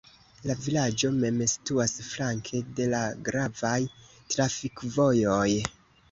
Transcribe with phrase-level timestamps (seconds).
[0.49, 3.75] La vilaĝo mem situas flanke de la gravaj
[4.37, 5.47] trafikvojoj.